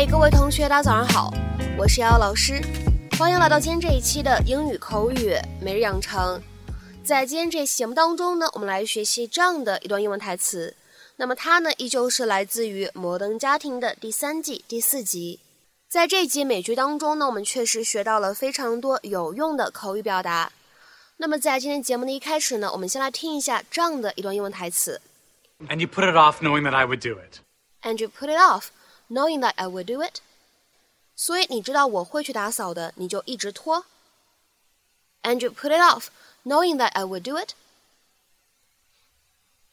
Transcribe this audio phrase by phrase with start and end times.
[0.00, 1.30] 嘿，各位同学，大家早上好，
[1.76, 2.58] 我是瑶瑶老师，
[3.18, 6.42] 欢迎来到今天这一期的英语口语每日养成。
[7.04, 10.74] 在今天这期节目当中呢，我们来学习这样的一段英文台词。
[11.16, 15.40] 那么它呢，依旧是来自于《摩登家庭》的第三季第四集。
[15.86, 20.50] 在这一集美剧当中呢，我们确实学到了非常多有用的口语表达。
[21.18, 25.02] 那么在今天节目的一开始呢，我们先来听一下这样的一段英文台词。
[25.68, 27.40] And you put it off knowing that I would do it.
[27.82, 28.68] And you put it off,
[29.09, 30.21] knowing that I would do it.
[31.15, 33.85] 所以你知道我会去打扫的，你就一直拖。
[35.23, 36.07] And you put it off,
[36.43, 37.53] knowing that I would do it.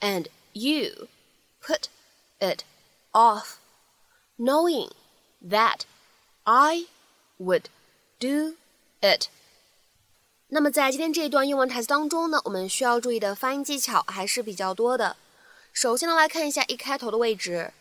[0.01, 1.09] And you
[1.61, 1.89] put
[2.39, 2.65] it
[3.13, 3.57] off,
[4.39, 4.91] knowing
[5.43, 5.81] that
[6.45, 6.87] I
[7.39, 7.65] would
[8.19, 8.57] do
[9.01, 9.29] it.
[10.49, 15.17] 那么在今天这一段英文台词当中呢，我们需要注意的发音技巧还是比较多的。
[15.73, 17.73] 首先呢，来看一下一开头的位置，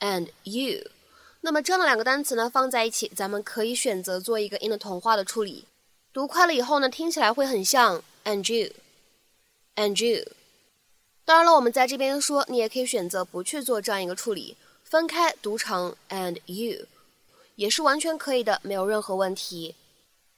[0.00, 0.90] and you。
[1.43, 5.65] 那么这样的两个单词呢放在一起，咱们可以选择做一个 in 的同化的处理。
[6.13, 10.23] 读快了以后呢，听起来会很像 and you，and you。
[11.25, 16.85] 当然了，我们在这边说，你也可以选择不去做这样一个处理，分开读成 and you。
[17.55, 19.75] 也是完全可以的，没有任何问题。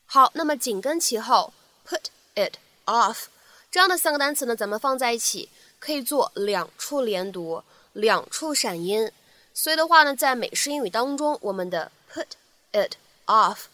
[0.05, 1.53] 好，那么紧跟其后
[1.87, 3.25] ，put it off
[3.71, 9.11] 这样的三个单词呢，咱们放在一起可以做两处连读，两处闪音。
[9.53, 12.25] 所以的话呢，在美式英语当中，我们的 put
[12.71, 12.95] it
[13.27, 13.65] off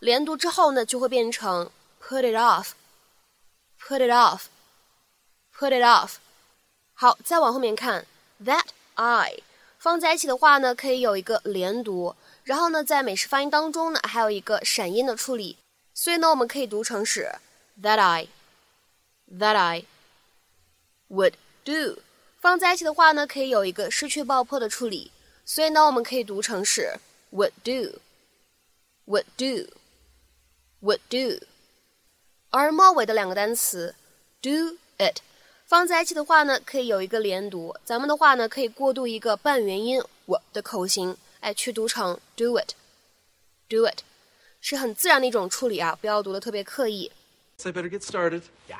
[0.00, 1.70] 连读之后呢，就会变成
[2.02, 6.14] put it off，put it off，put it off。
[6.94, 8.06] 好，再往后面看
[8.44, 9.38] ，that I
[9.78, 12.16] 放在一起的话呢，可以有一个连读。
[12.42, 15.58] 然后呢，在美式发音当中呢，还有一个闪音的处理，
[15.94, 17.30] 所以呢，我们可以读成是
[17.82, 18.28] that I
[19.30, 19.84] that I
[21.08, 21.34] would
[21.64, 22.02] do。
[22.40, 25.12] 放在一起的话呢，可以有一个失去爆破的处理，
[25.47, 26.95] 所以呢，我们可以读成是
[27.31, 27.99] would do
[29.05, 29.69] would do
[30.81, 31.45] would do。
[32.49, 33.95] 而末尾的两个单词
[34.41, 35.19] do it
[35.65, 41.17] 放在一起的话呢，可以有一个连读，咱们的话呢，可以过渡一个半元音我的口型。
[41.39, 43.99] 哎，去读成 do it，do it，
[44.61, 47.11] 是很自然的一种处理啊，不要读的特别刻意。
[47.63, 48.43] I better get started.
[48.69, 48.79] Yeah.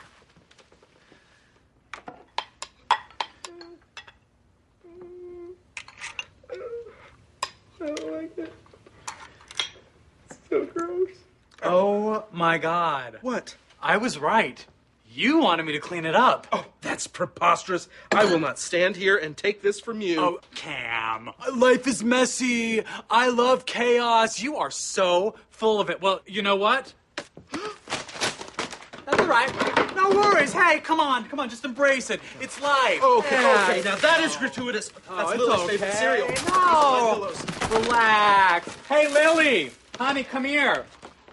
[7.81, 8.53] I don't like it.
[10.31, 11.09] It's so gross.
[11.63, 13.19] Oh my god.
[13.23, 13.57] What?
[13.83, 14.65] I was right.
[15.11, 16.47] You wanted me to clean it up.
[16.53, 17.89] Oh, that's preposterous.
[18.13, 20.21] I will not stand here and take this from you.
[20.21, 21.31] Oh, Cam.
[21.55, 22.83] Life is messy.
[23.11, 24.41] I love chaos.
[24.41, 26.01] You are so full of it.
[26.03, 26.93] Well, you know what?
[29.07, 29.97] That's all right.
[29.97, 30.53] No worries.
[30.53, 31.25] Hey, come on.
[31.31, 31.49] Come on.
[31.49, 32.21] Just embrace it.
[32.43, 33.03] It's life.
[33.03, 33.67] Okay, Yeah.
[33.71, 33.83] okay.
[33.83, 34.93] Now that is gratuitous.
[35.11, 35.77] Oh, that's Oh, it's Lily's okay.
[35.79, 36.29] favorite cereal.
[36.49, 37.31] No.
[37.71, 37.87] Lily's.
[37.87, 38.77] Relax.
[38.89, 39.71] Hey, Lily.
[39.99, 40.85] Honey, come here.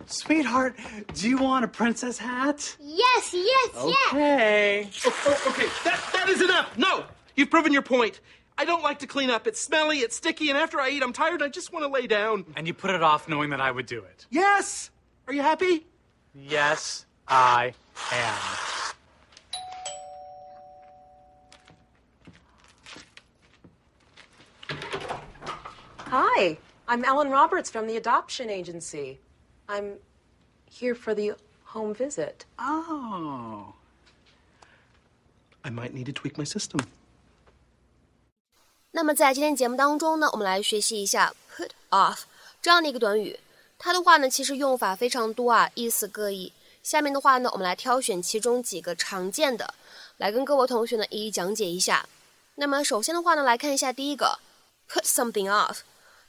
[0.08, 0.76] Sweetheart,
[1.14, 2.76] do you want a princess hat?
[2.80, 4.14] Yes, yes, yes.
[4.14, 4.90] Okay.
[5.06, 6.78] Oh, oh, okay, that, that is enough.
[6.78, 8.20] No, you've proven your point.
[8.58, 9.48] I don't like to clean up.
[9.48, 11.42] It's smelly, it's sticky, and after I eat, I'm tired.
[11.42, 12.46] I just want to lay down.
[12.56, 14.28] And you put it off knowing that I would do it.
[14.30, 14.92] Yes.
[15.28, 15.86] Are you happy?
[16.36, 17.74] Yes, I
[18.12, 18.75] am.
[26.11, 29.19] Hi, I'm Ellen Roberts from the adoption agency.
[29.67, 29.99] I'm
[30.67, 31.35] here for the
[31.67, 32.45] home visit.
[32.59, 33.75] Oh.
[35.63, 36.81] I might need to tweak my system.
[38.93, 42.23] 那么在今天节目当中呢，我们来学习一下 put off
[42.61, 43.39] 这样的一个短语。
[43.79, 46.53] 它的话呢，其实用法非常多啊，意思各异。
[46.83, 49.75] 下面的话呢，我们来挑选其中几个常见的，
[50.17, 52.09] 来跟各位同学呢一一讲解一下。
[52.57, 54.41] 那么首先的话呢，来看一下第一个
[54.89, 55.79] put something off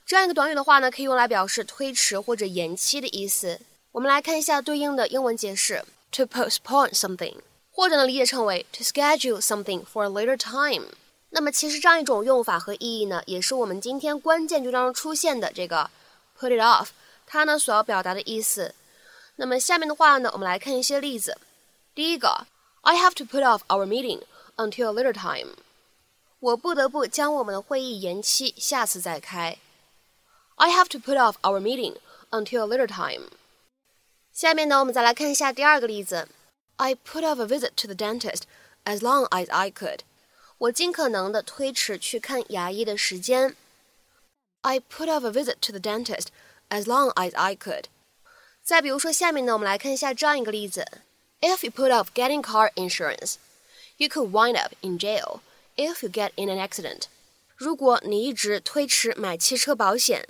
[0.07, 3.59] 这样一个短语的话呢，可以用来表示推迟或者延期的意思。
[3.91, 5.83] 我们来看一下对应的英文解释
[6.13, 7.35] ：to postpone something，
[7.73, 10.85] 或者呢理解成为 to schedule something for a later time。
[11.31, 15.91] 那么其实这样一种用法和意义呢，也是我们今天关键句当中出现的这个
[16.39, 16.87] put it off，
[17.25, 18.73] 它呢所要表达的意思。
[19.35, 21.37] 那么下面的话呢，我们来看一些例子。
[21.93, 22.47] 第一个
[22.83, 24.21] ，I have to put off our meeting
[24.55, 25.55] until a later time。
[26.39, 29.57] 我不得不将我们的会议延期，下次再开。
[30.56, 31.96] I have to put off our meeting
[32.30, 33.30] until a later time。
[34.32, 36.28] 下面呢，我们再来看一下第二个例子。
[36.76, 38.42] I put off a visit to the dentist
[38.84, 40.00] as long as I could。
[40.58, 43.56] 我尽可能的推迟去看牙医的时间。
[44.60, 46.26] I put off a visit to the dentist
[46.68, 47.86] as long as I could。
[48.62, 50.86] 再比如说，下面呢，我们来看一下这样一个例子：
[51.40, 53.34] If you put off getting car insurance,
[53.96, 55.40] you could wind up in jail
[55.76, 57.06] if you get in an accident。
[57.56, 60.28] 如果你一直推迟买汽车保险，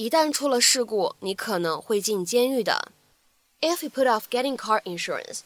[0.00, 2.88] 一旦出了事故，你可能会进监狱的。
[3.60, 5.40] If you put off getting car insurance,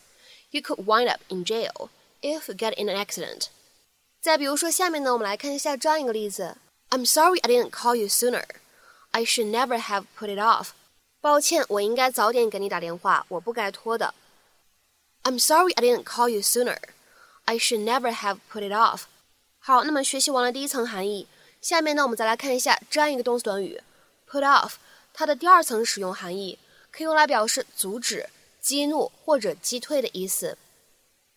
[0.50, 1.88] you could wind up in jail
[2.20, 3.46] if you get in an accident.
[4.20, 6.56] 再比如说，下面呢，我们来看一下这样一个例子
[6.90, 8.44] ：I'm sorry I didn't call you sooner.
[9.10, 10.68] I should never have put it off.
[11.20, 14.14] 抱歉，我应该早点给你打电话，我不该拖的。
[15.24, 16.78] I'm sorry I didn't call you sooner.
[17.46, 19.06] I should never have put it off.
[19.58, 21.26] 好，那么学习完了第一层含义，
[21.60, 23.82] 下面呢，我们再来看一下这样一个动词短语
[24.33, 24.74] put off，
[25.13, 26.59] 它的第二层使用含义
[26.91, 28.30] 可以用来表示阻止、
[28.62, 30.57] 激怒或者击退的意思，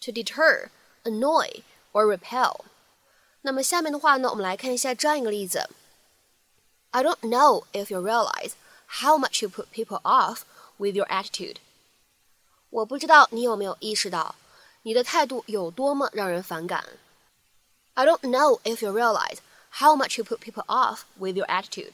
[0.00, 0.68] to deter,
[1.04, 1.62] annoy
[1.92, 2.60] or repel。
[3.42, 5.68] 那么下面的话呢，我们来看一下这样一个例子：
[6.90, 8.52] I don't know if you realize
[9.00, 10.42] how much you put people off
[10.76, 11.56] with your attitude。
[12.70, 14.34] 我不知道你有没有意识到，
[14.82, 16.84] 你的态度有多么让人反感。
[17.94, 19.38] I don't know if you realize
[19.78, 21.92] how much you put people off with your attitude。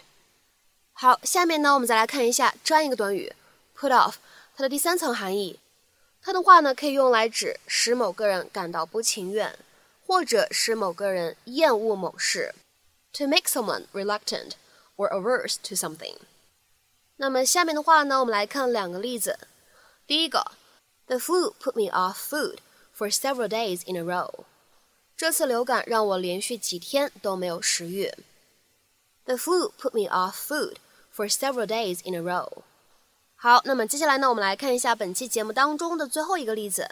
[1.02, 3.32] 好，下面呢，我们再来看一下这样一个短语
[3.76, 4.14] put off，
[4.56, 5.60] 它的第三层含义。
[6.20, 9.56] 它的话呢，可以用来指使某个人感到不情愿，
[10.04, 12.52] 或者使某个人厌恶某事，
[13.12, 14.52] to make someone reluctant
[14.96, 16.16] or averse to something。
[17.16, 19.38] 那么下面的话呢，我们来看两个例子。
[20.06, 20.52] 第一个，
[21.06, 22.58] The flu put me off food
[22.96, 24.44] for several days in a row。
[25.16, 28.12] 这次流感让我连续几天都没有食欲。
[29.24, 30.76] The flu put me off food
[31.15, 32.49] for several days in a row。
[33.35, 36.89] 好，那么接下来呢，我们来看一下本期节目当中的最后一个例子。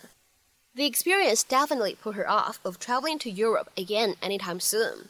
[0.74, 5.06] The experience definitely put her off of traveling to Europe again anytime soon。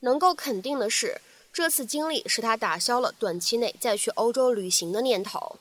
[0.00, 1.20] 能够肯定的是，
[1.52, 5.56] 这次经历使她打消了短期内再去欧洲旅行的念头。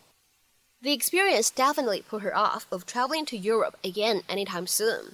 [0.82, 5.12] The experience definitely put her off of traveling to Europe again anytime soon。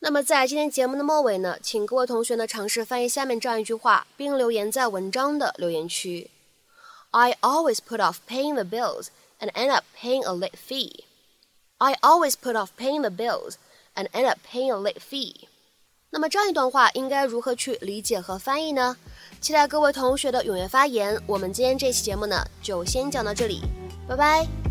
[0.00, 6.30] 那么在今天节目的末尾呢，请各位同学呢尝试翻译下面这样一句话，并留言在文章的留言区。
[7.15, 9.09] I always put off paying the bills
[9.39, 11.05] and end up paying a late fee.
[11.77, 13.55] I always put off paying the bills
[13.95, 15.47] and end up paying a late fee.
[16.11, 18.97] 那么这样一段话应该如何去理解和翻译呢？
[19.39, 21.21] 期待各位同学的踊跃发言。
[21.25, 23.61] 我们今天这期节目呢就先讲到这里，
[24.07, 24.64] 拜拜。